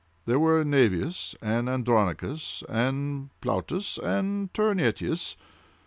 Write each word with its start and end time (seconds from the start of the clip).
there 0.25 0.39
were 0.39 0.63
Naevius, 0.65 1.35
and 1.43 1.69
Andronicus, 1.69 2.63
and 2.67 3.29
Plautus, 3.39 3.99
and 3.99 4.51
Terentius. 4.51 5.35